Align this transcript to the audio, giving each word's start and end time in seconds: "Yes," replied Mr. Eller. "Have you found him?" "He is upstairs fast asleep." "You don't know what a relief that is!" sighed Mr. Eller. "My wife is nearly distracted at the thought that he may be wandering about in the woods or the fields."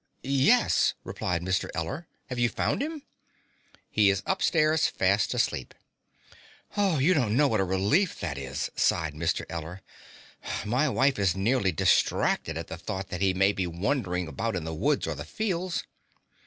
"Yes," 0.23 0.95
replied 1.03 1.43
Mr. 1.43 1.69
Eller. 1.75 2.07
"Have 2.29 2.39
you 2.39 2.49
found 2.49 2.81
him?" 2.81 3.03
"He 3.87 4.09
is 4.09 4.23
upstairs 4.25 4.87
fast 4.87 5.31
asleep." 5.35 5.75
"You 6.75 7.13
don't 7.13 7.37
know 7.37 7.47
what 7.47 7.59
a 7.59 7.63
relief 7.63 8.19
that 8.19 8.35
is!" 8.35 8.71
sighed 8.75 9.13
Mr. 9.13 9.45
Eller. 9.47 9.83
"My 10.65 10.89
wife 10.89 11.19
is 11.19 11.35
nearly 11.35 11.71
distracted 11.71 12.57
at 12.57 12.65
the 12.65 12.77
thought 12.79 13.09
that 13.09 13.21
he 13.21 13.35
may 13.35 13.51
be 13.51 13.67
wandering 13.67 14.27
about 14.27 14.55
in 14.55 14.63
the 14.63 14.73
woods 14.73 15.05
or 15.05 15.13
the 15.13 15.23
fields." 15.23 15.83